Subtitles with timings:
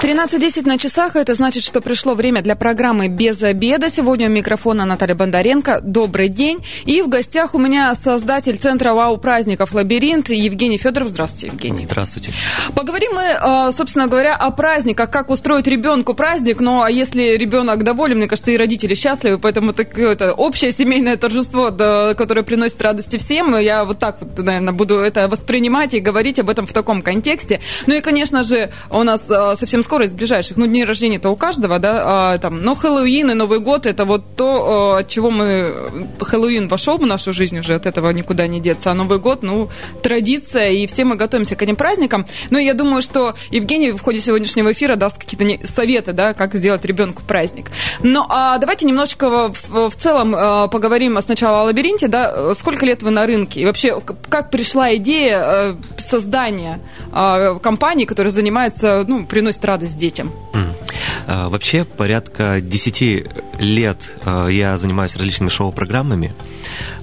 [0.00, 1.16] 13.10 на часах.
[1.16, 3.88] Это значит, что пришло время для программы «Без обеда».
[3.88, 5.80] Сегодня у микрофона Наталья Бондаренко.
[5.82, 6.58] Добрый день.
[6.84, 11.08] И в гостях у меня создатель Центра ВАУ праздников «Лабиринт» Евгений Федоров.
[11.08, 11.86] Здравствуйте, Евгений.
[11.86, 12.32] Здравствуйте.
[12.74, 16.60] Поговорим мы, а, собственно говоря, о праздниках, как устроить ребенку праздник.
[16.60, 21.70] Ну, а если ребенок доволен, мне кажется, и родители счастливы, поэтому это общее семейное торжество,
[21.70, 23.56] которое приносит радости всем.
[23.56, 27.60] Я вот так вот, наверное, буду это воспринимать и говорить об этом в таком контексте.
[27.86, 31.36] Ну и, конечно же, у нас а, совсем скоро из ближайших, ну, дни рождения-то у
[31.36, 35.74] каждого, да, а, там, но Хэллоуин и Новый год это вот то, от чего мы...
[36.20, 39.68] Хэллоуин вошел в нашу жизнь уже, от этого никуда не деться, а Новый год, ну,
[40.02, 42.26] традиция, и все мы готовимся к этим праздникам.
[42.50, 46.84] Но я думаю, что Евгений в ходе сегодняшнего эфира даст какие-то советы, да, как сделать
[46.84, 47.70] ребенку праздник.
[48.02, 53.04] Ну, а давайте немножечко в, в целом э, поговорим сначала о лабиринте, да, сколько лет
[53.04, 56.80] вы на рынке, и вообще, как пришла идея э, создания
[57.14, 60.32] э, компании, которая занимается, ну, приносит радость радость детям?
[60.54, 61.50] Mm.
[61.50, 66.34] Вообще порядка 10 лет а, я занимаюсь различными шоу-программами.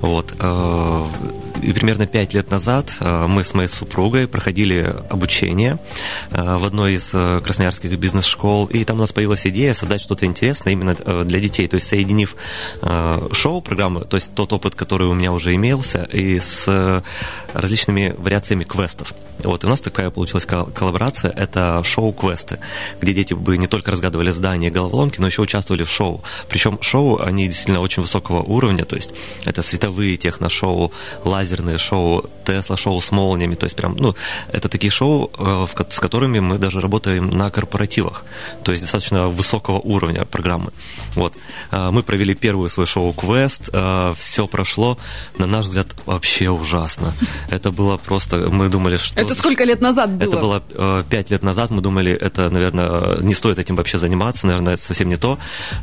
[0.02, 0.34] Вот.
[1.72, 5.80] Примерно пять лет назад э, мы с моей супругой проходили обучение
[6.32, 10.26] э, в одной из э, красноярских бизнес-школ, и там у нас появилась идея создать что-то
[10.26, 12.36] интересное именно для детей, то есть соединив
[13.32, 17.04] шоу-программы, то есть тот опыт, который у меня уже имелся, и с
[17.54, 19.14] различными вариациями квестов.
[19.40, 22.60] Вот, и у нас такая получилась коллаборация, это шоу-квесты,
[23.02, 26.24] где дети бы не только разгадывали здания и головоломки, но еще участвовали в шоу.
[26.50, 29.12] Причем шоу, они действительно очень высокого уровня, то есть
[29.46, 30.92] это световые техно-шоу,
[31.24, 34.16] лазер лазерные шоу, Тесла шоу с молниями, то есть прям, ну,
[34.52, 38.24] это такие шоу, э, с которыми мы даже работаем на корпоративах,
[38.64, 40.72] то есть достаточно высокого уровня программы.
[41.16, 41.34] Вот.
[41.72, 44.98] Э, мы провели первую свой шоу «Квест», э, все прошло,
[45.38, 47.14] на наш взгляд, вообще ужасно.
[47.50, 49.22] Это было просто, мы думали, что...
[49.22, 50.30] Это сколько лет назад было?
[50.30, 54.74] Это было пять лет назад, мы думали, это, наверное, не стоит этим вообще заниматься, наверное,
[54.74, 55.38] это совсем не то,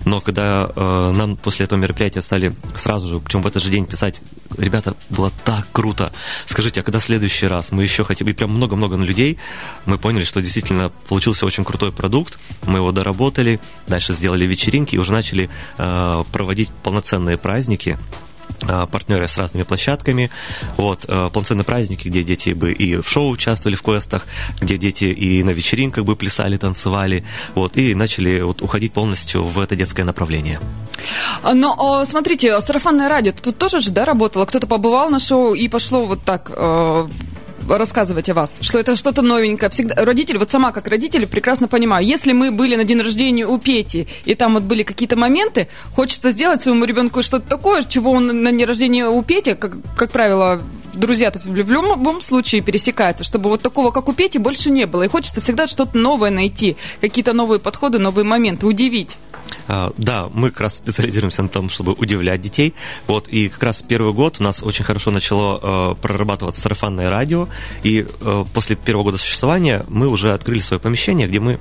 [0.04, 4.20] но когда нам после этого мероприятия стали сразу же, причем в этот же день писать,
[4.58, 6.12] ребята, было так круто.
[6.46, 9.38] Скажите, а когда в следующий раз мы еще хотим, и прям много-много людей,
[9.86, 14.98] мы поняли, что действительно получился очень крутой продукт, мы его доработали, дальше сделали вечеринки и
[14.98, 17.98] уже начали э, проводить полноценные праздники,
[18.60, 20.30] партнеры с разными площадками.
[20.76, 24.26] Вот, э, полноценные праздники, где дети бы и в шоу участвовали в квестах,
[24.60, 27.24] где дети и на вечеринках бы плясали, танцевали.
[27.54, 30.60] Вот, и начали вот, уходить полностью в это детское направление.
[31.42, 34.44] А, но смотрите, сарафанное радио тут тоже же, да, работало?
[34.44, 36.50] Кто-то побывал на шоу и пошло вот так
[37.78, 39.70] рассказывать о вас, что это что-то новенькое.
[39.70, 43.58] Всегда родители, вот сама как родитель прекрасно понимаю, если мы были на день рождения у
[43.58, 48.42] Пети, и там вот были какие-то моменты, хочется сделать своему ребенку что-то такое, чего он
[48.42, 50.62] на день рождения у Пети, как, как правило,
[50.94, 55.04] друзья-то в любом случае пересекаются, чтобы вот такого, как у Пети, больше не было.
[55.04, 59.16] И хочется всегда что-то новое найти, какие-то новые подходы, новые моменты, удивить.
[59.68, 62.74] А, да, мы как раз специализируемся на том, чтобы удивлять детей.
[63.06, 67.48] Вот, и как раз первый год у нас очень хорошо начало э, прорабатываться сарафанное радио.
[67.82, 71.58] И э, после первого года существования мы уже открыли свое помещение, где мы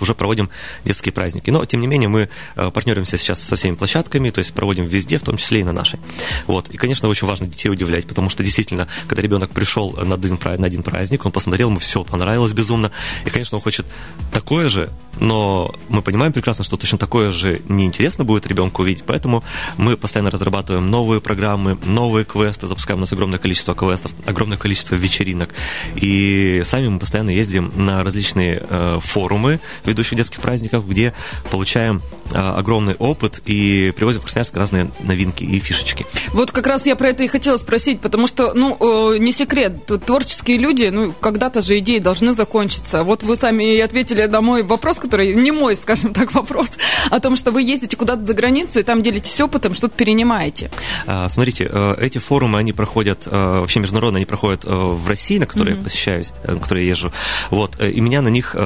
[0.00, 0.50] уже проводим
[0.84, 1.50] детские праздники.
[1.50, 5.18] Но, тем не менее, мы а, партнеримся сейчас со всеми площадками, то есть проводим везде,
[5.18, 6.00] в том числе и на нашей.
[6.46, 6.68] Вот.
[6.68, 10.66] И, конечно, очень важно детей удивлять, потому что действительно, когда ребенок пришел на один, на
[10.66, 12.90] один праздник, он посмотрел, ему все понравилось безумно,
[13.24, 13.86] и, конечно, он хочет
[14.32, 14.90] такое же,
[15.20, 19.44] но мы понимаем прекрасно, что точно такое же неинтересно будет ребенку увидеть, поэтому
[19.76, 24.94] мы постоянно разрабатываем новые программы, новые квесты, запускаем у нас огромное количество квестов, огромное количество
[24.94, 25.50] вечеринок,
[25.96, 31.14] и сами мы постоянно ездим на различные э, форумы, форумы ведущих детских праздников, где
[31.50, 32.02] получаем
[32.32, 36.04] а, огромный опыт и привозим в Красноярск разные новинки и фишечки.
[36.32, 38.76] Вот как раз я про это и хотела спросить, потому что, ну,
[39.14, 43.02] э, не секрет, творческие люди, ну, когда-то же идеи должны закончиться.
[43.02, 46.72] Вот вы сами и ответили на мой вопрос, который не мой, скажем так, вопрос,
[47.10, 50.70] о том, что вы ездите куда-то за границу и там делитесь опытом, что-то перенимаете.
[51.06, 55.46] А, смотрите, э, эти форумы, они проходят, э, вообще международно, они проходят в России, на
[55.46, 55.78] которые mm-hmm.
[55.78, 57.12] я посещаюсь, на которые я езжу.
[57.50, 58.56] Вот, и меня на них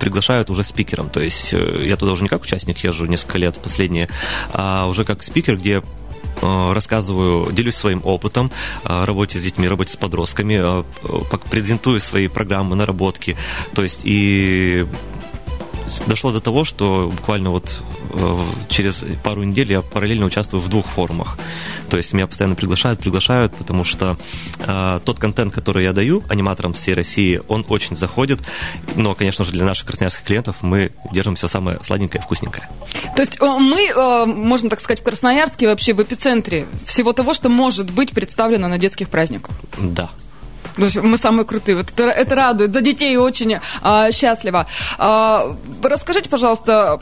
[0.00, 1.08] приглашают уже спикером.
[1.08, 4.08] То есть э, я туда уже не как участник езжу несколько лет последние,
[4.52, 5.82] а уже как спикер, где
[6.42, 8.50] э, рассказываю, делюсь своим опытом
[8.82, 10.84] работе с детьми, работе с подростками,
[11.50, 13.36] презентую свои программы, наработки.
[13.74, 14.86] То есть и
[16.06, 17.82] дошло до того, что буквально вот
[18.12, 21.38] э, через пару недель я параллельно участвую в двух форумах.
[21.88, 24.16] То есть меня постоянно приглашают, приглашают, потому что
[24.58, 28.40] э, тот контент, который я даю аниматорам всей России, он очень заходит.
[28.94, 32.68] Но, конечно же, для наших красноярских клиентов мы держим все самое сладенькое и вкусненькое.
[33.16, 37.90] То есть мы, можно так сказать, в Красноярске вообще в эпицентре всего того, что может
[37.90, 39.54] быть представлено на детских праздниках?
[39.78, 40.10] Да.
[40.76, 41.76] Мы самые крутые.
[41.76, 42.72] Вот это, это радует.
[42.72, 44.66] За детей очень а, счастливо.
[44.98, 47.00] А, расскажите, пожалуйста,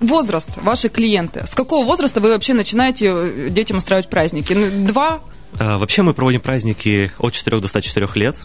[0.00, 1.46] возраст вашей клиенты.
[1.46, 4.52] С какого возраста вы вообще начинаете э, детям устраивать праздники?
[4.52, 5.20] Ну, два?
[5.58, 8.36] А, вообще мы проводим праздники от 4 до 104 лет.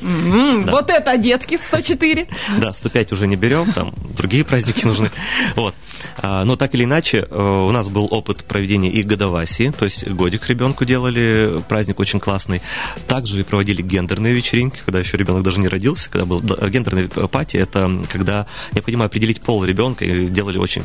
[0.00, 0.64] Mm-hmm.
[0.64, 0.72] Да.
[0.72, 2.28] Вот это детки в 104.
[2.58, 5.10] Да, 105 уже не берем, там другие праздники нужны.
[5.54, 5.74] Вот.
[6.18, 10.06] А, но так или иначе, э, у нас был опыт проведения и годоваси, то есть
[10.08, 12.62] годик ребенку делали, праздник очень классный.
[13.06, 18.02] Также проводили гендерные вечеринки, когда еще ребенок даже не родился, когда был гендерный party, это
[18.10, 20.84] когда необходимо определить пол ребенка, и делали очень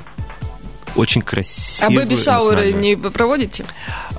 [0.95, 1.87] очень красиво.
[1.87, 3.65] А baby shower ы не проводите?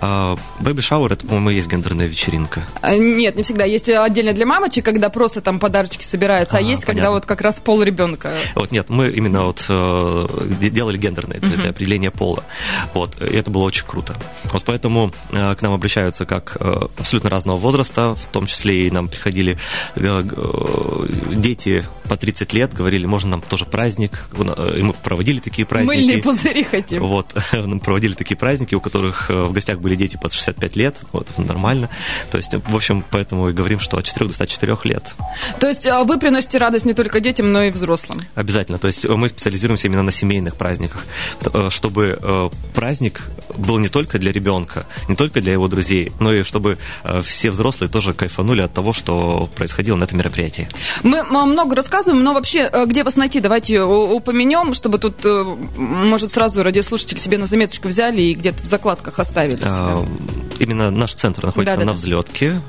[0.01, 2.63] А, baby shower, это, по-моему, есть гендерная вечеринка.
[2.81, 3.65] А, нет, не всегда.
[3.65, 6.95] Есть отдельно для мамочек, когда просто там подарочки собираются, а, а есть, понятно.
[6.95, 8.33] когда вот как раз пол ребенка.
[8.55, 10.27] Вот нет, мы именно вот э,
[10.61, 12.45] делали гендерное, то есть для определения пола.
[12.95, 14.17] Вот, и это было очень круто.
[14.53, 18.91] Вот поэтому э, к нам обращаются как э, абсолютно разного возраста, в том числе и
[18.91, 19.59] нам приходили
[21.31, 25.97] дети по 30 лет, говорили, можно нам тоже праздник, и мы проводили такие праздники.
[25.97, 27.07] Мыльные пузыри хотим.
[27.07, 27.35] Вот,
[27.83, 31.89] проводили такие праздники, у которых в гостях были дети под 65 лет, вот, нормально.
[32.31, 35.15] То есть, в общем, поэтому и говорим, что от 4 до 104 лет.
[35.61, 38.23] То есть а, вы приносите радость не только детям, но и взрослым?
[38.35, 38.79] Обязательно.
[38.79, 41.07] То есть мы специализируемся именно на семейных праздниках,
[41.41, 46.33] э, чтобы э, праздник был не только для ребенка, не только для его друзей, но
[46.33, 50.69] и чтобы э, все взрослые тоже кайфанули от того, что происходило на этом мероприятии.
[51.03, 53.41] Мы много рассказываем, но вообще, где вас найти?
[53.41, 55.25] Давайте упомянем, чтобы тут,
[55.77, 59.61] может, сразу радиослушатели себе на заметочку взяли и где-то в закладках оставили.
[59.63, 60.05] А,
[60.59, 62.61] именно наш центр находится да, на да, взлетке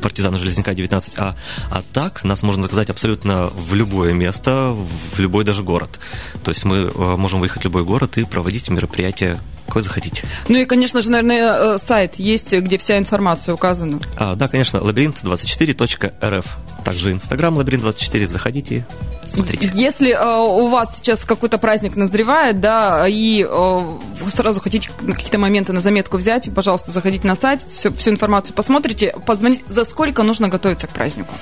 [0.00, 1.34] партизана Железняка 19А.
[1.70, 4.74] А так нас можно заказать абсолютно в любое место,
[5.14, 5.98] в любой даже город.
[6.44, 10.24] То есть мы э, можем выехать в любой город и проводить мероприятие какой захотите.
[10.48, 14.00] Ну и, конечно же, наверное, э, сайт есть, где вся информация указана.
[14.16, 16.56] А, да, конечно, лабиринт24.рф.
[16.84, 18.28] Также Инстаграм лабиринт24.
[18.28, 18.86] Заходите,
[19.28, 19.70] смотрите.
[19.74, 23.98] Если э, у вас сейчас какой-то праздник назревает, да, и э,
[24.30, 29.14] сразу хотите какие-то моменты на заметку взять, пожалуйста, заходите на сайт, всю, всю информацию посмотрите,
[29.26, 29.64] позвоните.
[29.68, 31.34] За сколько нужно готовиться к празднику?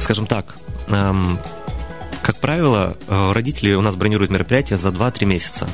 [0.00, 0.56] Скажем так,
[0.88, 1.38] эм,
[2.22, 5.68] как правило, э, родители у нас бронируют мероприятия за 2-3 месяца.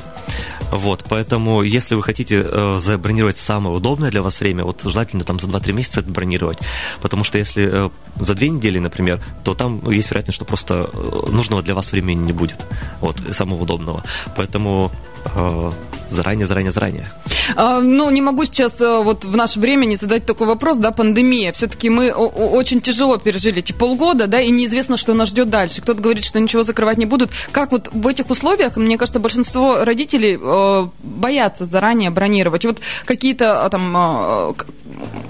[0.71, 5.39] Вот, поэтому, если вы хотите э, забронировать самое удобное для вас время, вот желательно там
[5.39, 6.59] за 2-3 месяца это бронировать.
[7.01, 11.29] Потому что если э, за две недели, например, то там есть вероятность, что просто э,
[11.29, 12.65] нужного для вас времени не будет.
[13.01, 14.03] Вот, самого удобного.
[14.37, 14.91] Поэтому
[15.35, 15.71] э,
[16.11, 17.07] заранее, заранее, заранее.
[17.55, 20.91] А, ну, не могу сейчас э, вот в наше время не задать такой вопрос, да,
[20.91, 21.51] пандемия.
[21.51, 25.81] Все-таки мы очень тяжело пережили эти полгода, да, и неизвестно, что нас ждет дальше.
[25.81, 27.31] Кто-то говорит, что ничего закрывать не будут.
[27.51, 32.65] Как вот в этих условиях, мне кажется, большинство родителей э, боятся заранее бронировать.
[32.65, 34.53] Вот какие-то а, там, э,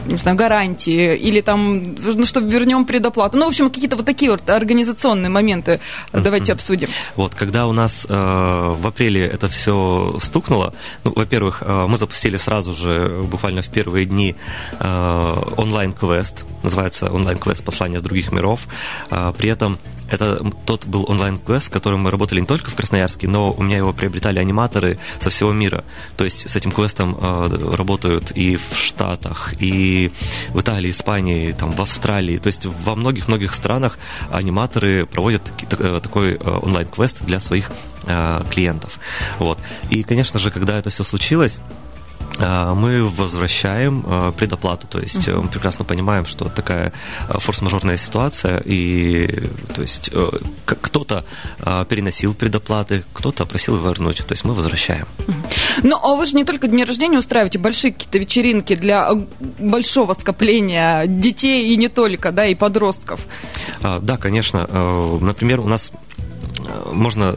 [0.07, 3.38] не знаю, гарантии или там, ну, что вернем предоплату.
[3.38, 5.79] Ну, в общем, какие-то вот такие вот организационные моменты
[6.11, 6.89] давайте обсудим.
[7.15, 9.80] Вот, когда у нас э, в апреле это все
[10.21, 10.73] стукнуло,
[11.03, 14.35] ну, во-первых, э, мы запустили сразу же, буквально в первые дни,
[14.79, 18.67] э, онлайн-квест, называется онлайн-квест «Послание с других миров».
[19.09, 19.77] Э, при этом
[20.11, 23.77] это тот был онлайн-квест, с которым мы работали не только в Красноярске, но у меня
[23.77, 25.85] его приобретали аниматоры со всего мира.
[26.17, 30.11] То есть с этим квестом э, работают и в Штатах, и
[30.50, 32.38] в Италии, Испании, там, в Австралии.
[32.38, 33.97] То есть во многих-многих странах
[34.29, 35.43] аниматоры проводят
[36.03, 37.71] такой онлайн-квест для своих
[38.51, 39.00] клиентов.
[39.39, 39.60] Вот.
[39.89, 41.60] И, конечно же, когда это все случилось,
[42.39, 44.88] а, мы возвращаем а, предоплату.
[44.88, 45.41] То есть uh-huh.
[45.41, 46.91] мы прекрасно понимаем, что такая
[47.29, 49.27] форс-мажорная ситуация, и
[49.75, 50.29] то есть э,
[50.65, 51.24] кто-то
[51.89, 54.17] переносил предоплаты, кто-то просил вернуть.
[54.17, 55.08] То есть мы возвращаем.
[55.17, 55.34] Uh-huh.
[55.84, 59.10] Ну, а вы же не только дни рождения устраиваете, большие какие-то вечеринки для
[59.60, 63.22] большого скопления детей и не только, да, и подростков.
[63.81, 64.67] Да, конечно.
[65.22, 65.91] Например, у нас
[66.91, 67.36] можно,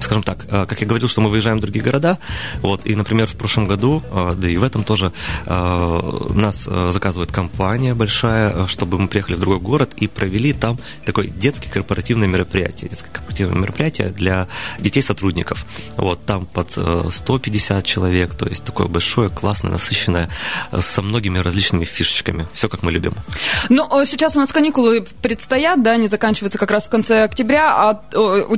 [0.00, 2.18] скажем так, как я говорил, что мы выезжаем в другие города,
[2.60, 5.12] вот, и, например, в прошлом году, да и в этом тоже,
[5.46, 11.70] нас заказывает компания большая, чтобы мы приехали в другой город и провели там такое детское
[11.70, 14.48] корпоративное мероприятие, детское корпоративное мероприятие для
[14.78, 15.64] детей-сотрудников.
[15.96, 16.70] Вот, там под
[17.10, 20.28] 150 человек, то есть такое большое, классное, насыщенное,
[20.80, 22.46] со многими различными фишечками.
[22.52, 23.14] Все, как мы любим.
[23.68, 28.02] Ну, сейчас у нас каникулы предстоят, да, они заканчиваются как раз в конце октября, а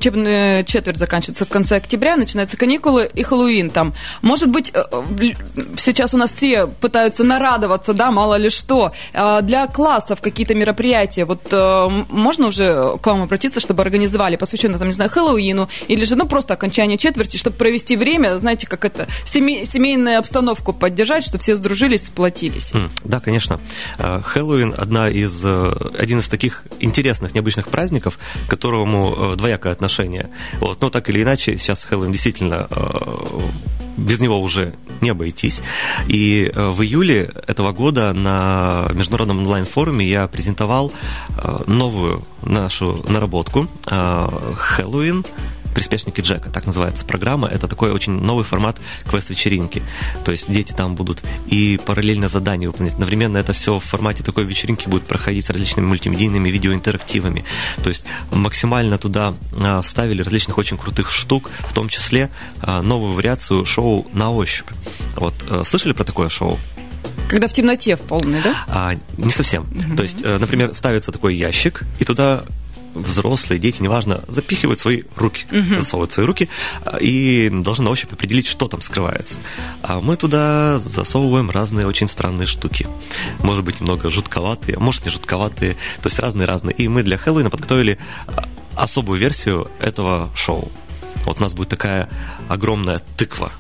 [0.05, 3.95] учебная четверть заканчивается в конце октября, начинаются каникулы и Хэллоуин там.
[4.21, 4.85] Может быть, э,
[5.79, 8.93] сейчас у нас все пытаются нарадоваться, да, мало ли что.
[9.15, 14.79] А для классов какие-то мероприятия, вот э, можно уже к вам обратиться, чтобы организовали, посвященные,
[14.79, 18.85] там, не знаю, Хэллоуину, или же, ну, просто окончание четверти, чтобы провести время, знаете, как
[18.85, 22.73] это, семей, семейную обстановку поддержать, чтобы все сдружились, сплотились.
[23.05, 23.59] Да, конечно.
[23.99, 25.43] Э, Хэллоуин одна из,
[25.99, 29.94] один из таких интересных, необычных праздников, к которому двоякое отношение.
[30.61, 30.81] Вот.
[30.81, 32.69] Но так или иначе, сейчас Хэллоуин действительно
[33.97, 35.63] без него уже не обойтись.
[36.09, 40.93] И э, в июле этого года на международном онлайн-форуме я презентовал
[41.37, 45.25] э, новую нашу наработку э, Хэллоуин
[45.75, 47.49] «Приспешники Джека», так называется программа.
[47.49, 49.83] Это такой очень новый формат квест-вечеринки.
[50.25, 52.95] То есть дети там будут и параллельно задания выполнять.
[52.95, 57.45] Одновременно это все в формате такой вечеринки будет проходить с различными мультимедийными видеоинтерактивами.
[57.83, 63.13] То есть максимально туда а, вставили различных очень крутых штук, в том числе а, новую
[63.13, 64.69] вариацию шоу «На ощупь».
[65.17, 66.59] Вот, э, слышали про такое шоу?
[67.29, 68.65] Когда в темноте в полной, да?
[68.69, 69.63] А, не совсем.
[69.63, 69.97] Угу.
[69.97, 72.45] То есть, э, например, ставится такой ящик, и туда
[72.95, 75.81] взрослые, дети, неважно, запихивают свои руки, угу.
[75.81, 76.49] засовывают свои руки
[76.85, 79.39] а, и должны на ощупь определить, что там скрывается.
[79.83, 82.87] А мы туда засовываем разные очень странные штуки.
[83.41, 86.75] Может быть, немного жутковатые, а может не жутковатые, то есть разные-разные.
[86.75, 90.71] И мы для Хэллоуина подготовили а, особую версию этого шоу.
[91.25, 92.09] Вот у нас будет такая
[92.49, 93.53] огромная тыква,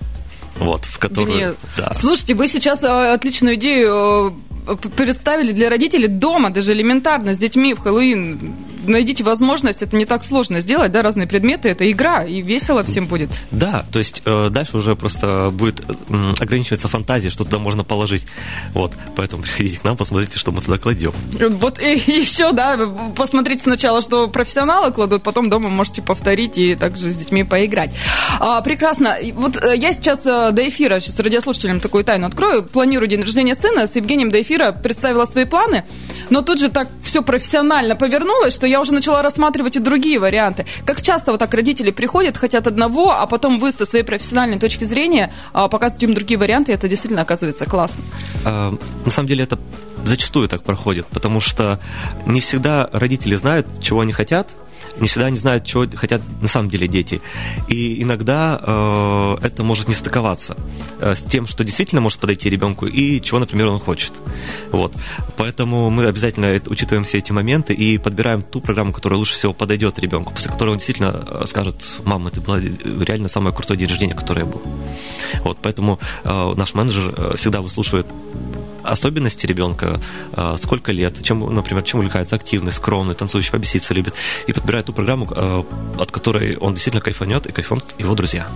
[0.56, 1.56] вот, в которую...
[1.76, 1.92] Да.
[1.94, 4.36] Слушайте, вы сейчас отличную идею
[4.96, 8.54] представили для родителей дома, даже элементарно, с детьми в Хэллоуин.
[8.84, 13.06] Найдите возможность, это не так сложно сделать, да, разные предметы, это игра, и весело всем
[13.06, 13.30] будет.
[13.50, 18.26] Да, то есть э, дальше уже просто будет э, ограничиваться фантазия, что туда можно положить.
[18.72, 21.12] Вот, поэтому приходите к нам, посмотрите, что мы туда кладем.
[21.58, 22.78] Вот и еще, да,
[23.16, 27.90] посмотрите сначала, что профессионалы кладут, потом дома можете повторить и также с детьми поиграть.
[28.40, 29.16] А, прекрасно.
[29.34, 33.54] Вот э, я сейчас э, до эфира, сейчас радиослушателям такую тайну открою, планирую день рождения
[33.54, 35.84] сына с Евгением до эфира представила свои планы,
[36.30, 40.66] но тут же так все профессионально повернулось, что я уже начала рассматривать и другие варианты.
[40.84, 44.84] Как часто вот так родители приходят, хотят одного, а потом вы со своей профессиональной точки
[44.84, 48.02] зрения а, показываете им другие варианты, и это действительно оказывается классно.
[48.44, 49.58] А, на самом деле это
[50.04, 51.78] зачастую так проходит, потому что
[52.26, 54.54] не всегда родители знают, чего они хотят,
[55.00, 57.20] не всегда они знают, чего хотят на самом деле дети.
[57.68, 60.56] И иногда э, это может не стыковаться
[61.00, 64.12] э, с тем, что действительно может подойти ребенку и чего, например, он хочет.
[64.70, 64.92] Вот.
[65.36, 69.98] Поэтому мы обязательно учитываем все эти моменты и подбираем ту программу, которая лучше всего подойдет
[69.98, 74.14] ребенку, после которой он действительно э, скажет, мама, это было реально самое крутое день рождения,
[74.14, 74.62] которое я был.
[75.42, 78.06] Вот, поэтому э, наш менеджер э, всегда выслушивает
[78.84, 80.00] особенности ребенка,
[80.32, 84.14] а, сколько лет, чем, например, чем увлекается, активный, скромный, танцующий, побеситься любит,
[84.46, 85.64] и подбирает ту программу, а,
[85.98, 88.46] от которой он действительно кайфанет, и кайфанут его друзья.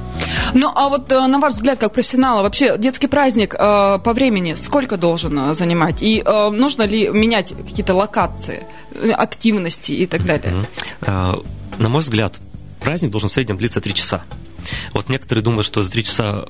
[0.55, 4.55] Ну, а вот э, на ваш взгляд, как профессионала, вообще детский праздник э, по времени
[4.55, 6.03] сколько должен э, занимать?
[6.03, 8.67] И нужно ли менять какие-то локации,
[9.13, 10.67] активности и так далее?
[11.01, 11.45] Mm-hmm.
[11.79, 12.37] На мой взгляд,
[12.81, 14.23] праздник должен в среднем длиться три часа.
[14.93, 16.47] Вот некоторые думают, что за три часа...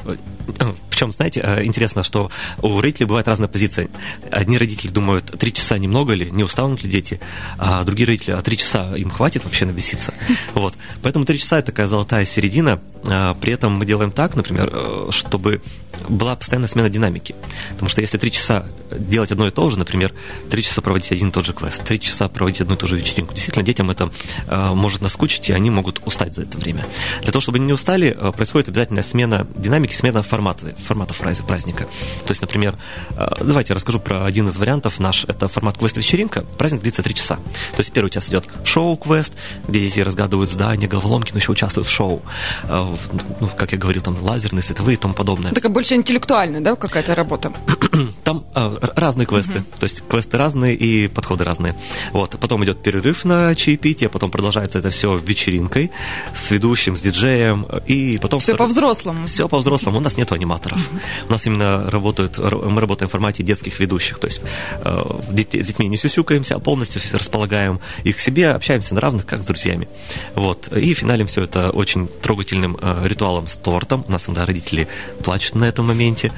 [0.58, 2.30] Э, Причем, знаете, э, интересно, что
[2.62, 3.88] у родителей бывает разная позиция.
[4.30, 7.20] Одни родители думают, три часа немного ли, не устанут ли дети,
[7.58, 10.14] а другие родители, а три часа им хватит вообще набеситься.
[10.54, 10.74] Вот.
[11.02, 12.80] Поэтому три часа– это такая золотая середина.
[13.06, 15.62] А при этом мы делаем так, например, э, чтобы
[16.08, 17.34] была постоянная смена динамики.
[17.70, 20.12] Потому что если три часа делать одно и то же, например,
[20.50, 22.96] три часа проводить один и тот же квест, три часа проводить одну и ту же
[22.96, 24.10] вечеринку, действительно, детям это
[24.46, 26.86] э, может наскучить, и они могут устать за это время.
[27.22, 31.84] Для того, чтобы они не устали, э, происходит обязательная смена динамики, смена формата, форматов праздника.
[32.24, 32.76] То есть, например,
[33.10, 35.24] э, давайте я расскажу про один из вариантов наш.
[35.24, 36.42] Это формат квест-вечеринка.
[36.56, 37.36] Праздник длится три часа.
[37.36, 39.34] То есть, первый час идет шоу-квест,
[39.66, 42.22] где дети разгадывают здания, головоломки, но еще участвуют в шоу.
[42.64, 42.96] Э,
[43.40, 45.52] ну, как я говорил, там лазерные, световые и тому подобное.
[45.52, 47.52] Такая больше интеллектуальная, да, какая-то работа?
[48.24, 51.74] Там э, разные квесты, то есть квесты разные и подходы разные.
[52.12, 55.90] Вот, потом идет перерыв на чаепитие, потом продолжается это все вечеринкой
[56.34, 58.40] с ведущим, с диджеем, и потом...
[58.40, 59.26] Все по-взрослому.
[59.26, 59.98] Все по-взрослому.
[59.98, 60.80] У нас нет аниматоров.
[61.28, 64.40] У нас именно работают, мы работаем в формате детских ведущих, то есть
[64.84, 69.42] э, с детьми не сюсюкаемся, а полностью располагаем их к себе, общаемся на равных, как
[69.42, 69.88] с друзьями.
[70.34, 70.68] Вот.
[70.72, 74.04] И финалем все это очень трогательным э, ритуалом с тортом.
[74.08, 74.88] У нас иногда родители
[75.24, 76.32] плачут на этом моменте.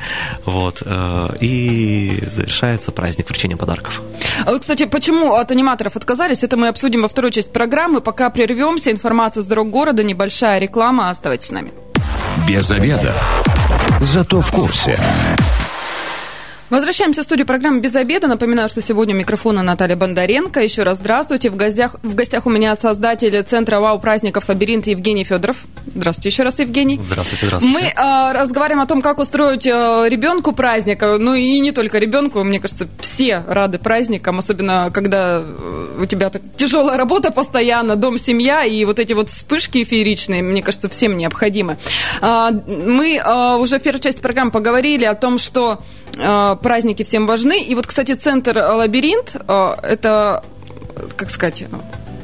[0.45, 0.83] Вот.
[0.85, 4.03] Э, и завершается праздник вручением подарков.
[4.45, 8.01] А вот, кстати, почему от аниматоров отказались, это мы обсудим во второй части программы.
[8.01, 11.11] Пока прервемся, информация с дорог города, небольшая реклама.
[11.11, 11.70] Оставайтесь с нами.
[12.47, 13.15] Без обеда.
[14.01, 14.99] Зато в курсе.
[16.71, 18.29] Возвращаемся в студию программы «Без обеда».
[18.29, 20.61] Напоминаю, что сегодня микрофона Наталья Бондаренко.
[20.61, 21.51] Еще раз здравствуйте.
[21.51, 25.57] В гостях, в гостях у меня создатель Центра ВАУ праздников «Лабиринт» Евгений Федоров.
[25.93, 27.01] Здравствуйте еще раз, Евгений.
[27.05, 27.77] Здравствуйте, здравствуйте.
[27.77, 31.01] Мы э, разговариваем о том, как устроить э, ребенку праздник.
[31.03, 32.45] Ну и не только ребенку.
[32.45, 35.43] Мне кажется, все рады праздникам, особенно когда
[36.01, 40.63] у тебя так тяжелая работа постоянно, дом, семья, и вот эти вот вспышки эфиричные, мне
[40.63, 41.79] кажется, всем необходимы.
[42.23, 45.83] Э, мы э, уже в первой части программы поговорили о том, что
[46.13, 47.63] праздники всем важны.
[47.63, 50.45] И вот, кстати, центр «Лабиринт» э,– это,
[51.17, 51.65] как сказать,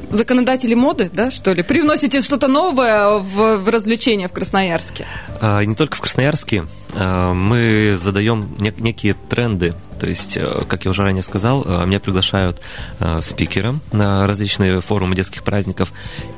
[0.09, 1.63] законодатели моды, да, что ли?
[1.63, 5.05] Привносите что-то новое в, в развлечения в Красноярске?
[5.41, 6.67] А, не только в Красноярске.
[6.93, 9.73] А, мы задаем нек- некие тренды.
[9.99, 12.61] То есть, э, как я уже ранее сказал, меня приглашают
[13.21, 15.91] спикером на различные форумы детских праздников,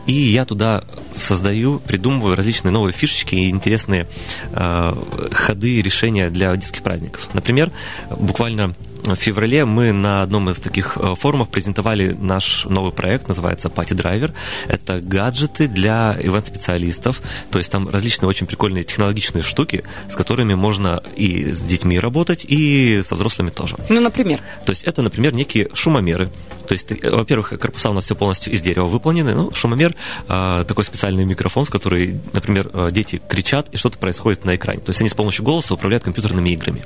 [0.07, 4.07] и я туда создаю, придумываю различные новые фишечки и интересные
[4.53, 7.27] ходы и решения для детских праздников.
[7.33, 7.69] Например,
[8.09, 8.75] буквально
[9.15, 13.95] в феврале мы на одном из таких э, форумов презентовали наш новый проект, называется Party
[13.95, 14.33] Driver.
[14.67, 21.01] Это гаджеты для ивент-специалистов, то есть там различные очень прикольные технологичные штуки, с которыми можно
[21.15, 23.77] и с детьми работать, и со взрослыми тоже.
[23.89, 24.39] Ну, например?
[24.65, 26.29] То есть это, например, некие шумомеры,
[26.69, 29.33] то есть, во-первых, корпуса у нас все полностью из дерева выполнены.
[29.33, 29.95] Ну, шумомер
[30.27, 34.79] э, такой специальный микрофон, в который, например, э, дети кричат, и что-то происходит на экране.
[34.79, 36.83] То есть они с помощью голоса управляют компьютерными играми.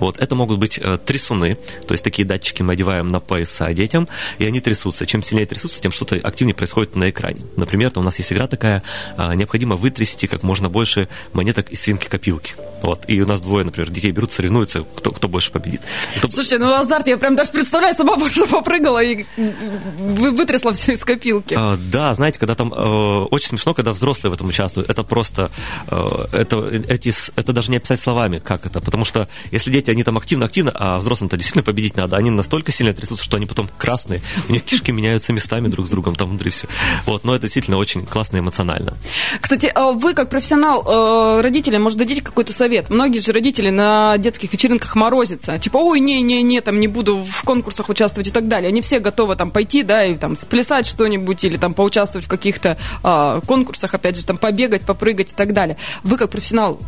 [0.00, 4.06] Вот, это могут быть э, трясуны, то есть такие датчики мы одеваем на пояса детям,
[4.38, 5.06] и они трясутся.
[5.06, 7.40] Чем сильнее трясутся, тем что-то активнее происходит на экране.
[7.56, 8.82] Например, у нас есть игра такая,
[9.16, 12.54] э, необходимо вытрясти как можно больше монеток из свинки-копилки.
[12.82, 13.04] Вот.
[13.06, 15.80] И у нас двое, например, детей берут, соревнуются, кто, кто больше победит.
[16.18, 16.28] Кто...
[16.28, 21.54] Слушай, ну азарт, я прям даже представляю, сама больше попрыгала и вытрясла все из копилки.
[21.58, 24.90] А, да, знаете, когда там э, очень смешно, когда взрослые в этом участвуют.
[24.90, 25.50] Это просто,
[25.88, 28.80] э, это, эти, это даже не описать словами, как это.
[28.80, 32.92] Потому что если дети, они там активно-активно, а взрослым-то действительно победить надо, они настолько сильно
[32.92, 36.50] трясутся, что они потом красные, у них кишки меняются местами друг с другом там внутри
[36.50, 36.68] все.
[37.06, 38.96] Вот, но это действительно очень классно и эмоционально.
[39.40, 42.90] Кстати, а вы как профессионал, э, родители, может, дадите какой-то совет?
[42.90, 45.58] Многие же родители на детских вечеринках морозятся.
[45.58, 48.68] Типа, ой, не-не-не, там не буду в конкурсах участвовать и так далее.
[48.68, 52.76] Они все готовы там пойти, да, и там сплясать что-нибудь или там поучаствовать в каких-то
[53.02, 55.76] а, конкурсах, опять же, там побегать, попрыгать и так далее.
[56.02, 56.78] Вы как профессионал,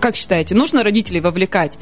[0.00, 1.78] как считаете, нужно родителей вовлекать?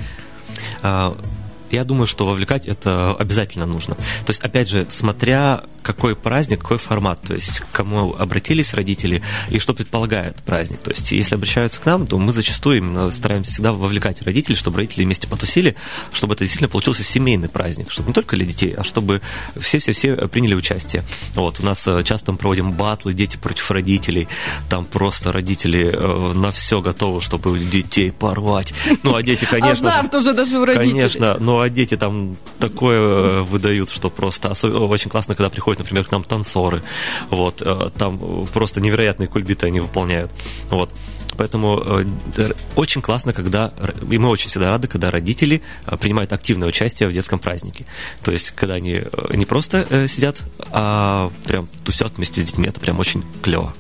[1.70, 3.94] Я думаю, что вовлекать это обязательно нужно.
[3.94, 9.22] То есть, опять же, смотря какой праздник, какой формат, то есть к кому обратились родители
[9.50, 10.80] и что предполагает праздник.
[10.80, 14.78] То есть, если обращаются к нам, то мы зачастую именно стараемся всегда вовлекать родителей, чтобы
[14.78, 15.76] родители вместе потусили,
[16.12, 19.22] чтобы это действительно получился семейный праздник, чтобы не только для детей, а чтобы
[19.58, 21.04] все-все-все приняли участие.
[21.34, 24.28] Вот, у нас э, часто мы проводим батлы «Дети против родителей»,
[24.68, 28.74] там просто родители э, на все готовы, чтобы детей порвать.
[29.02, 29.90] Ну, а дети, конечно...
[29.90, 30.90] Азарт уже даже у родителей.
[30.90, 36.10] Конечно, а дети там такое э, выдают, что просто очень классно, когда приходят например, к
[36.10, 36.82] нам танцоры,
[37.30, 40.30] вот, э, там просто невероятные кульбиты они выполняют,
[40.70, 40.90] вот.
[41.36, 43.72] Поэтому э, очень классно, когда,
[44.10, 45.60] и мы очень всегда рады, когда родители
[46.00, 47.84] принимают активное участие в детском празднике.
[48.22, 49.02] То есть, когда они
[49.34, 50.38] не просто сидят,
[50.70, 53.74] а прям тусят вместе с детьми, это прям очень клево.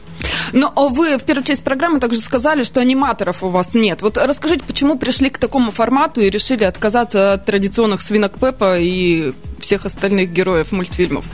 [0.52, 4.02] Но вы в первой части программы также сказали, что аниматоров у вас нет.
[4.02, 9.32] Вот расскажите, почему пришли к такому формату и решили отказаться от традиционных свинок Пеппа и
[9.60, 11.26] всех остальных героев мультфильмов?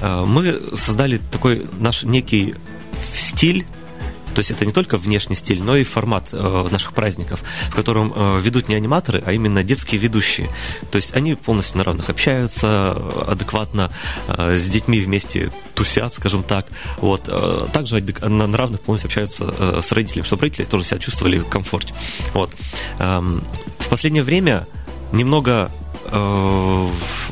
[0.00, 2.54] Э, мы создали такой наш некий
[3.14, 3.64] стиль
[4.34, 8.12] то есть это не только внешний стиль, но и формат э, наших праздников, в котором
[8.14, 10.48] э, ведут не аниматоры, а именно детские ведущие.
[10.90, 12.92] То есть они полностью на равных общаются,
[13.26, 13.92] адекватно
[14.28, 16.66] э, с детьми вместе тусят, скажем так.
[16.98, 17.22] Вот.
[17.26, 21.38] Э, также на, на равных полностью общаются э, с родителями, чтобы родители тоже себя чувствовали
[21.38, 21.94] в комфорте.
[22.34, 22.50] Вот.
[22.98, 23.42] Эм,
[23.78, 24.66] в последнее время
[25.12, 25.70] немного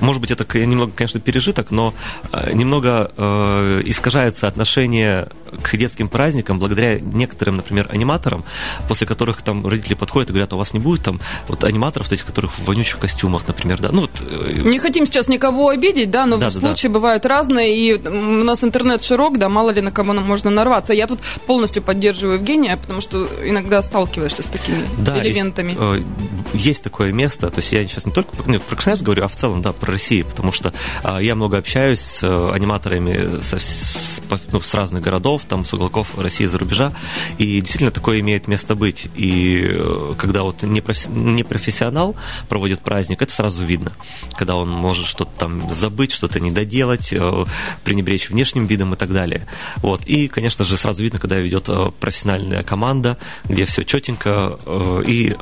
[0.00, 1.94] может быть, это немного, конечно, пережиток, но
[2.52, 3.10] немного
[3.84, 5.28] искажается отношение
[5.62, 8.44] к детским праздникам благодаря некоторым, например, аниматорам,
[8.86, 12.10] после которых там родители подходят и говорят, «А у вас не будет там вот аниматоров,
[12.12, 13.90] этих, которых в вонючих костюмах, например, да.
[13.92, 14.10] Ну, вот,
[14.48, 16.94] не хотим сейчас никого обидеть, да, но да, случаи да.
[16.94, 20.92] бывают разные, и у нас интернет широк, да, мало ли на кого можно нарваться.
[20.92, 25.76] Я тут полностью поддерживаю Евгения, потому что иногда сталкиваешься с такими да, элементами.
[26.52, 29.36] Есть, есть такое место, то есть я сейчас не только про Красноярск говорю, а в
[29.36, 30.72] целом, да, про Россию, потому что
[31.02, 34.20] а, я много общаюсь с э, аниматорами со, с,
[34.52, 36.92] ну, с разных городов, там, с уголков России за рубежа,
[37.38, 39.08] и действительно такое имеет место быть.
[39.14, 42.16] И э, когда вот непрофессионал
[42.48, 43.92] проводит праздник, это сразу видно,
[44.32, 47.44] когда он может что-то там забыть, что-то не доделать, э,
[47.84, 49.46] пренебречь внешним видом и так далее.
[49.76, 50.04] Вот.
[50.06, 51.68] И, конечно же, сразу видно, когда ведет
[52.00, 54.58] профессиональная команда, где все четенько
[55.06, 55.36] и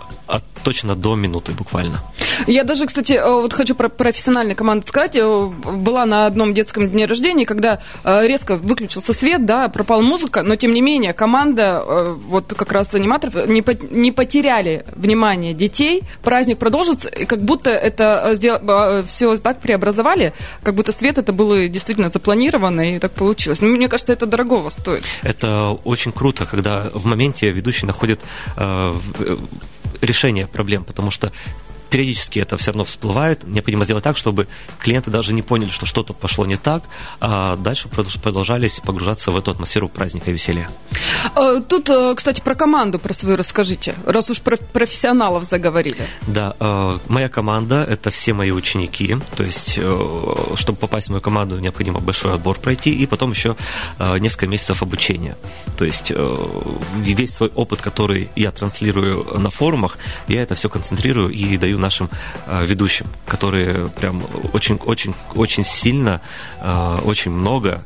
[0.63, 2.03] точно до минуты буквально.
[2.47, 5.17] Я даже, кстати, э, вот хочу про профессиональные команды сказать.
[5.17, 10.43] Э, была на одном детском дне рождения, когда э, резко выключился свет, да, пропала музыка,
[10.43, 11.83] но тем не менее команда,
[12.29, 16.03] вот как раз аниматоров, не, не потеряли внимание детей.
[16.23, 22.11] Праздник продолжится, и как будто это все так преобразовали, как будто свет это было действительно
[22.11, 23.61] запланировано, и так получилось.
[23.61, 25.05] Но мне кажется, это дорогого стоит.
[25.23, 28.21] Это очень круто, когда в моменте ведущий находит
[30.01, 31.33] решение проблем, потому что
[31.97, 33.45] периодически это все равно всплывает.
[33.45, 36.83] Необходимо сделать так, чтобы клиенты даже не поняли, что что-то пошло не так,
[37.21, 40.69] а дальше продолжались погружаться в эту атмосферу праздника и веселья.
[41.35, 46.07] А, тут, э, кстати, про команду про свою расскажите, раз уж про профессионалов заговорили.
[46.27, 51.23] Да, э, моя команда– это все мои ученики, то есть, э, чтобы попасть в мою
[51.23, 53.57] команду, необходимо большой отбор пройти, и потом еще
[54.21, 55.39] несколько месяцев обучения.
[55.79, 56.13] То есть,
[56.99, 59.97] весь свой опыт, который я транслирую на форумах,
[60.29, 62.11] я это все концентрирую и даю нашим
[62.47, 64.23] ведущим, которые прям
[64.53, 66.21] очень-очень-очень сильно,
[67.05, 67.85] очень много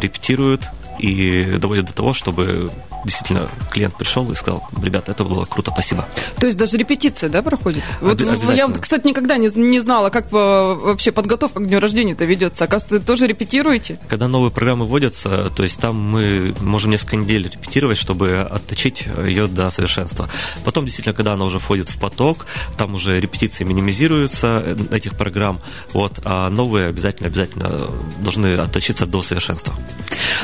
[0.00, 0.62] репетируют
[0.98, 2.70] и доводят до того, чтобы
[3.04, 6.06] действительно клиент пришел и сказал, ребята, это было круто, спасибо.
[6.38, 7.82] То есть даже репетиция, да, проходит?
[8.00, 8.20] Вот
[8.54, 12.64] я, кстати, никогда не, не знала, как вообще подготовка к дню рождения-то ведется.
[12.64, 13.98] Оказывается, тоже репетируете?
[14.08, 19.46] Когда новые программы вводятся, то есть там мы можем несколько недель репетировать, чтобы отточить ее
[19.46, 20.28] до совершенства.
[20.64, 25.60] Потом, действительно, когда она уже входит в поток, там уже репетиции минимизируются э, этих программ,
[25.92, 29.74] вот, а новые обязательно, обязательно должны отточиться до совершенства.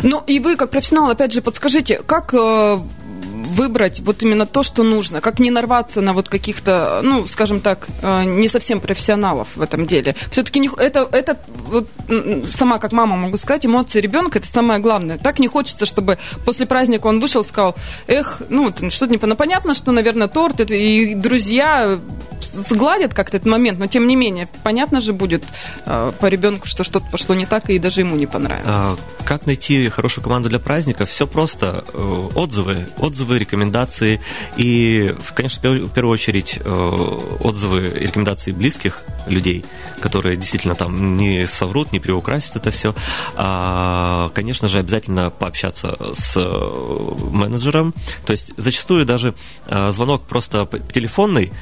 [0.02, 2.78] Ну, и вы, как профессионал, опять же, подскажите, как э,
[3.58, 7.88] выбрать вот именно то, что нужно, как не нарваться на вот каких-то, ну, скажем так,
[8.02, 10.14] э, не совсем профессионалов в этом деле.
[10.30, 11.88] Все-таки не, это, это вот,
[12.50, 15.18] сама как мама могу сказать, эмоции ребенка это самое главное.
[15.18, 17.74] Так не хочется, чтобы после праздника он вышел и сказал,
[18.06, 21.98] эх, ну, что-то непонятно, понятно, что, наверное, торт, это, и друзья
[22.40, 25.44] сгладят как-то этот момент, но тем не менее, понятно же будет
[25.84, 28.64] э, по ребенку, что что-то пошло не так, и даже ему не понравилось.
[28.66, 31.06] А, как найти хорошую команду для праздника?
[31.06, 31.84] Все просто.
[31.92, 34.20] Э, отзывы, отзывы, рекомендации
[34.56, 39.64] и, конечно, в первую очередь э, отзывы и рекомендации близких людей,
[40.00, 42.94] которые действительно там не соврут, не приукрасят это все.
[43.36, 47.94] А, конечно же, обязательно пообщаться с э, менеджером.
[48.26, 49.34] То есть зачастую даже
[49.66, 51.52] звонок просто телефонный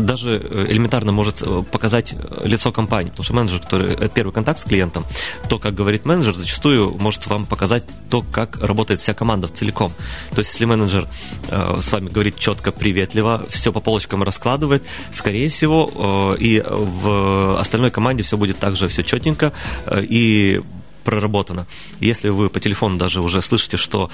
[0.00, 5.04] даже элементарно может показать лицо компании, потому что менеджер, который это первый контакт с клиентом,
[5.48, 9.92] то, как говорит менеджер, зачастую может вам показать то, как работает вся команда в целиком.
[10.30, 15.48] То есть, если менеджер э, с вами говорит четко, приветливо, все по полочкам раскладывает, скорее
[15.48, 19.52] всего, э, и в остальной команде все будет также все четенько
[19.86, 20.62] э, и
[21.04, 21.66] проработано.
[21.98, 24.10] Если вы по телефону даже уже слышите, что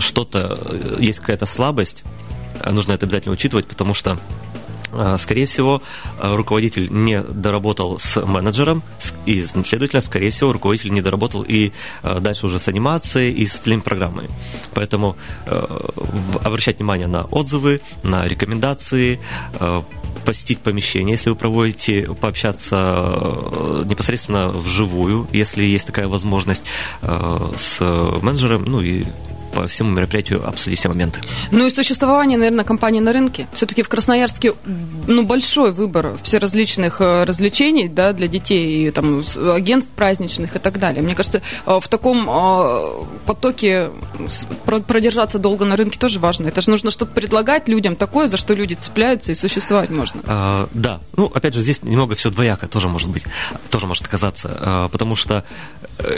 [0.00, 0.58] что-то,
[0.98, 2.02] есть какая-то слабость,
[2.66, 4.18] нужно это обязательно учитывать, потому что
[5.18, 5.82] скорее всего,
[6.18, 8.82] а, руководитель не доработал с менеджером,
[9.26, 13.64] и, следовательно, скорее всего, руководитель не доработал и а, дальше уже с анимацией и с
[13.82, 14.28] программами.
[14.74, 15.16] Поэтому
[16.44, 19.18] обращать внимание на отзывы, на рекомендации,
[20.24, 23.34] посетить помещение, если вы проводите, пообщаться
[23.84, 26.62] непосредственно вживую, если есть такая возможность,
[27.02, 29.04] с менеджером, ну и
[29.54, 31.20] по всему мероприятию обсудить все моменты.
[31.50, 33.46] Ну и существование, наверное, компании на рынке.
[33.52, 34.54] Все-таки в Красноярске
[35.06, 39.22] ну, большой выбор все различных э, развлечений да, для детей, и, там,
[39.54, 41.02] агентств праздничных и так далее.
[41.02, 43.90] Мне кажется, э, в таком э, потоке
[44.86, 46.48] продержаться долго на рынке тоже важно.
[46.48, 50.20] Это же нужно что-то предлагать людям такое, за что люди цепляются и существовать можно.
[50.24, 51.00] А, да.
[51.16, 53.24] Ну, опять же, здесь немного все двояко тоже может быть,
[53.70, 54.56] тоже может оказаться.
[54.60, 55.44] А, потому что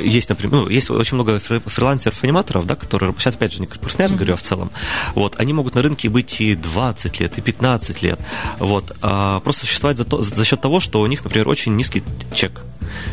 [0.00, 4.18] есть, например, ну, есть очень много фрилансеров-аниматоров, да, которые сейчас опять же не Красноярск, mm-hmm.
[4.18, 4.70] говорю, а в целом,
[5.14, 8.18] вот, они могут на рынке быть и 20 лет, и 15 лет,
[8.58, 12.02] вот, а просто существовать за, то, за счет того, что у них, например, очень низкий
[12.34, 12.62] чек,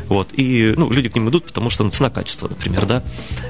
[0.08, 3.04] вот, и, ну, люди к ним идут, потому что ну, цена-качество, например, да,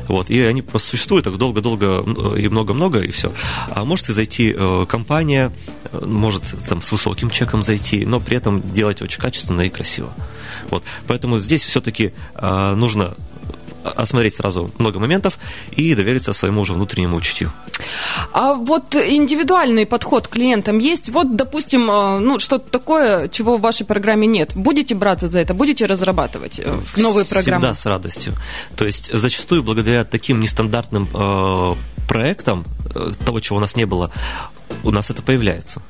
[0.07, 2.03] вот, и они просто существуют так долго-долго
[2.37, 3.33] и много-много, и все.
[3.69, 5.51] А может и зайти э, компания,
[5.91, 10.13] э, может там с высоким чеком зайти, но при этом делать очень качественно и красиво.
[10.69, 13.15] Вот, поэтому здесь все-таки э, нужно
[13.83, 15.37] осмотреть сразу много моментов
[15.71, 17.51] и довериться своему уже внутреннему чутью.
[18.31, 21.09] А вот индивидуальный подход к клиентам есть?
[21.09, 24.51] Вот, допустим, э, ну, что-то такое, чего в вашей программе нет.
[24.55, 25.53] Будете браться за это?
[25.53, 27.65] Будете разрабатывать э, новые программы?
[27.65, 28.33] Всегда с радостью.
[28.75, 31.75] То есть зачастую благодаря таким нестандартным э,
[32.07, 34.11] проектам, э, того, чего у нас не было,
[34.83, 35.81] у нас это появляется.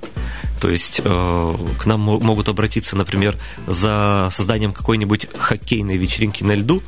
[0.61, 6.81] То есть э, к нам могут обратиться, например, за созданием какой-нибудь хоккейной вечеринки на льду,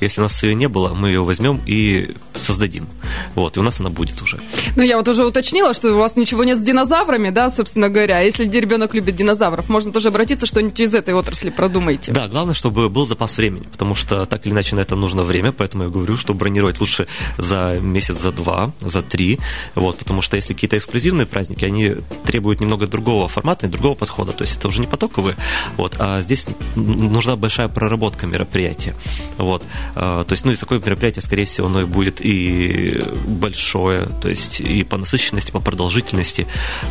[0.00, 2.88] если у нас ее не было, мы ее возьмем и создадим.
[3.34, 4.38] Вот, и у нас она будет уже.
[4.76, 8.20] Ну, я вот уже уточнила, что у вас ничего нет с динозаврами, да, собственно говоря.
[8.20, 12.12] Если ребенок любит динозавров, можно тоже обратиться, что-нибудь из этой отрасли продумайте.
[12.12, 15.52] Да, главное, чтобы был запас времени, потому что так или иначе на это нужно время,
[15.52, 17.06] поэтому я говорю, что бронировать лучше
[17.36, 19.38] за месяц, за два, за три,
[19.74, 24.32] вот, потому что если какие-то эксклюзивные праздники, они требуют немного другого формата и другого подхода,
[24.32, 25.36] то есть это уже не потоковые,
[25.76, 28.94] вот, а здесь нужна большая проработка мероприятия,
[29.36, 29.62] вот.
[29.94, 34.28] А, то есть, ну, и такое мероприятие, скорее всего, оно и будет и большое, то
[34.28, 36.46] есть и по насыщенности, по продолжительности.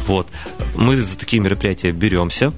[0.06, 0.28] Вот.
[0.76, 2.54] Мы за такие мероприятия беремся,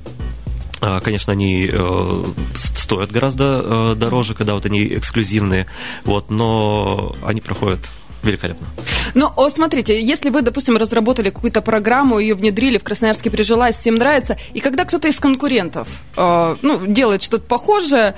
[0.81, 2.23] а, Конечно, они э,
[2.57, 5.65] стоят гораздо э, дороже, когда вот они эксклюзивные,
[6.05, 7.91] вот, но они проходят
[8.23, 8.67] великолепно.
[9.13, 14.37] Ну, смотрите, если вы, допустим, разработали какую-то программу, ее внедрили, в Красноярске прижилась, всем нравится,
[14.53, 18.15] и когда кто-то из конкурентов э, ну, делает что-то похожее,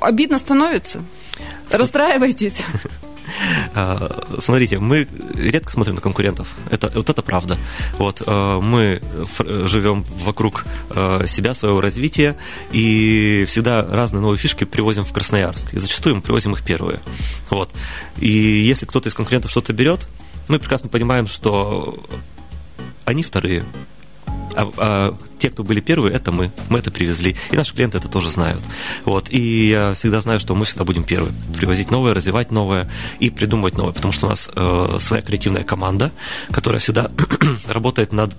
[0.00, 1.02] обидно становится?
[1.70, 2.62] Расстраивайтесь.
[3.74, 6.48] А, смотрите, мы редко смотрим на конкурентов.
[6.70, 7.58] Это, вот это правда.
[7.98, 9.02] Вот, а, мы
[9.38, 12.36] живем вокруг а, себя, своего развития,
[12.72, 15.74] и всегда разные новые фишки привозим в Красноярск.
[15.74, 17.00] И зачастую мы привозим их первые.
[17.50, 17.70] Вот.
[18.18, 20.06] И если кто-то из конкурентов что-то берет,
[20.48, 22.02] мы прекрасно понимаем, что
[23.04, 23.64] они вторые,
[24.56, 26.50] а, а те, кто были первые, это мы.
[26.68, 27.36] Мы это привезли.
[27.50, 28.62] И наши клиенты это тоже знают.
[29.04, 29.30] Вот.
[29.30, 31.32] И я всегда знаю, что мы всегда будем первые.
[31.54, 32.90] Привозить новое, развивать новое
[33.20, 33.92] и придумывать новое.
[33.92, 36.10] Потому что у нас э, своя креативная команда,
[36.50, 37.10] которая всегда
[37.68, 38.34] работает над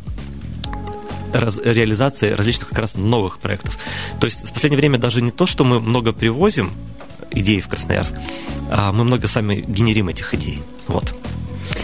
[1.34, 3.78] раз, реализацией различных как раз новых проектов.
[4.20, 6.72] То есть в последнее время даже не то, что мы много привозим
[7.32, 8.16] идей в Красноярск,
[8.72, 10.62] а мы много сами генерим этих идей.
[10.88, 11.14] Вот.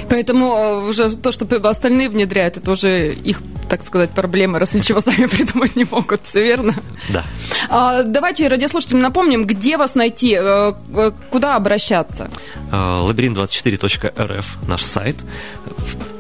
[0.10, 5.00] Поэтому э, уже то, что остальные внедряют, это уже их, так сказать, проблемы, раз ничего
[5.02, 6.26] сами придумать не могут.
[6.26, 6.74] Все верно?
[7.10, 7.24] Да.
[7.70, 12.30] А, давайте радиослушателям напомним, где вас найти, э, э, куда обращаться.
[12.72, 15.18] Лабиринт24.рф наш сайт.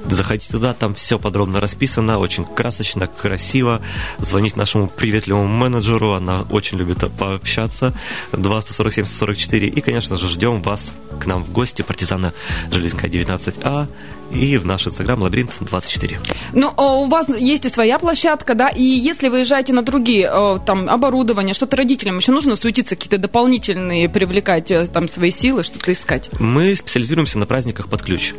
[0.10, 3.82] Заходите туда, там все подробно расписано, очень красочно, красиво.
[4.20, 7.94] Звонить нашему приветливому менеджеру, она очень любит пообщаться.
[8.34, 12.34] 247 44 И, конечно же, ждем вас к нам в гости, партизана
[12.72, 13.88] Железинка 19А
[14.34, 16.20] и в наш инстаграм лабиринт 24.
[16.54, 20.60] Ну, а у вас есть и своя площадка, да, и если выезжаете на другие, э,
[20.66, 25.92] там, оборудование, что-то родителям еще нужно суетиться, какие-то дополнительные, привлекать э, там свои силы, что-то
[25.92, 26.30] искать?
[26.40, 28.34] Мы специализируемся на праздниках под ключ.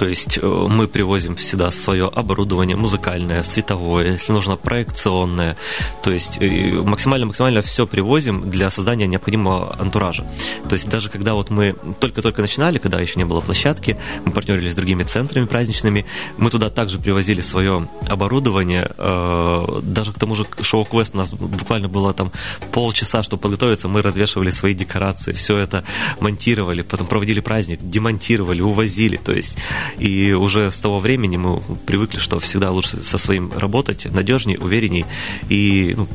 [0.00, 5.56] То есть э, мы привозим всегда свое оборудование музыкальное, световое, если нужно проекционное.
[6.02, 10.26] То есть максимально-максимально все привозим для создания необходимого антуража.
[10.68, 14.72] То есть даже когда вот мы только-только начинали, когда еще не было площадки, мы партнерились
[14.72, 16.06] с другими центрами, центрами праздничными.
[16.38, 18.90] Мы туда также привозили свое оборудование.
[18.96, 22.32] Э, даже к тому же шоу-квест у нас буквально было там
[22.72, 23.88] полчаса, чтобы подготовиться.
[23.88, 25.84] Мы развешивали свои декорации, все это
[26.20, 29.18] монтировали, потом проводили праздник, демонтировали, увозили.
[29.18, 29.56] То есть
[29.98, 35.04] и уже с того времени мы привыкли, что всегда лучше со своим работать, надежнее, уверенней.
[35.48, 36.08] И ну,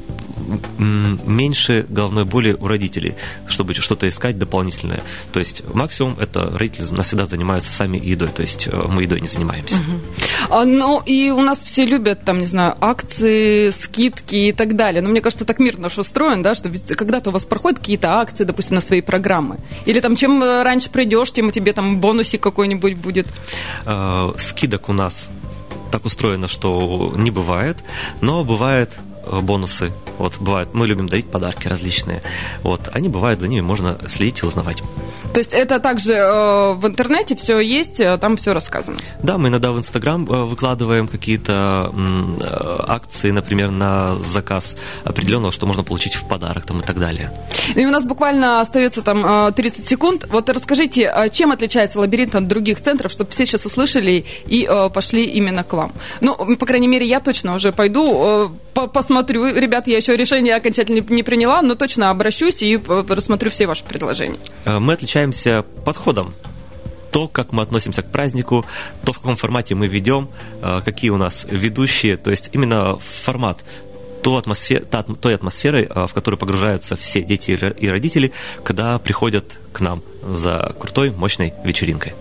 [0.78, 3.16] меньше головной боли у родителей,
[3.48, 5.04] чтобы что-то искать дополнительное.
[5.32, 9.28] То есть максимум это родители навсегда занимаются сами едой, то есть э, мы едой не
[9.28, 9.76] занимаемся.
[9.76, 10.54] Угу.
[10.56, 15.02] А, ну и у нас все любят там, не знаю, акции, скидки и так далее.
[15.02, 18.44] Но мне кажется, так мир наш устроен, да, что когда-то у вас проходят какие-то акции,
[18.44, 19.58] допустим, на свои программы.
[19.86, 23.28] Или там чем э, раньше придешь, тем у тебя там бонусик какой-нибудь будет.
[23.86, 25.28] Э, скидок у нас
[25.92, 27.78] так устроено, что не бывает,
[28.22, 28.92] но бывает
[29.26, 29.92] Э, бонусы.
[30.18, 32.22] Вот бывают, мы любим дарить подарки различные.
[32.64, 34.82] Вот, они бывают, за ними можно следить и узнавать.
[35.36, 38.98] То есть это также э, в интернете все есть, э, там все рассказано?
[39.22, 45.66] Да, мы иногда в Инстаграм э, выкладываем какие-то э, акции, например, на заказ определенного, что
[45.66, 47.34] можно получить в подарок там, и так далее.
[47.76, 50.26] И у нас буквально остается там 30 секунд.
[50.30, 55.66] Вот расскажите, чем отличается лабиринт от других центров, чтобы все сейчас услышали и пошли именно
[55.66, 55.92] к вам?
[56.22, 59.48] Ну, по крайней мере, я точно уже пойду, посмотрю.
[59.48, 64.40] Ребят, я еще решение окончательно не приняла, но точно обращусь и рассмотрю все ваши предложения.
[64.66, 64.94] Мы
[65.26, 66.34] отличаемся подходом.
[67.12, 68.66] То, как мы относимся к празднику,
[69.06, 70.28] то, в каком формате мы ведем,
[70.62, 73.64] э, какие у нас ведущие, то есть именно формат
[74.22, 74.86] той, атмосфер,
[75.22, 78.32] той атмосферой, э, в которую погружаются все дети и родители,
[78.64, 82.14] когда приходят к нам за крутой, мощной вечеринкой.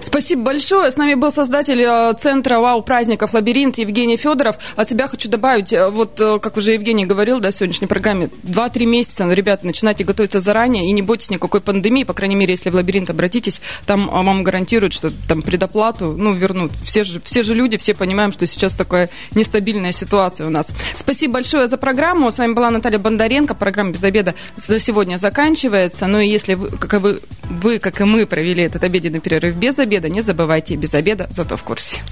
[0.00, 0.90] Спасибо большое.
[0.90, 4.56] С нами был создатель э, центра «Вау» праздников «Лабиринт» Евгений Федоров.
[4.76, 8.30] От себя хочу добавить, э, вот э, как уже Евгений говорил да, в сегодняшней программе,
[8.44, 12.54] 2-3 месяца, ну, ребята, начинайте готовиться заранее и не бойтесь никакой пандемии, по крайней мере,
[12.54, 16.72] если в «Лабиринт» обратитесь, там вам гарантируют, что там предоплату, ну, вернут.
[16.84, 20.68] Все же, все же люди, все понимаем, что сейчас такая нестабильная ситуация у нас.
[20.96, 22.30] Спасибо большое за программу.
[22.30, 23.54] С вами была Наталья Бондаренко.
[23.54, 24.34] Программа «Без обеда»
[24.68, 26.06] на сегодня заканчивается.
[26.06, 29.56] Ну и если вы, как и вы, вы, как и мы, провели этот обеденный перерыв
[29.56, 30.08] без обеда.
[30.08, 32.02] Не забывайте, без обеда, зато в курсе.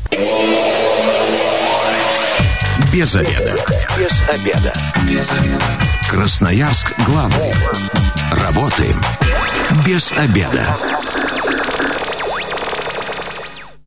[2.92, 3.56] Без обеда.
[3.98, 4.72] Без обеда.
[5.08, 5.64] Без обеда.
[6.10, 7.52] Красноярск главный.
[8.30, 9.00] Работаем
[9.84, 10.76] без обеда.